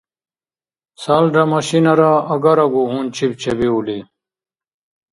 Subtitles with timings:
[1.01, 3.99] Цалра машинара агарагу гьунчиб чебиули.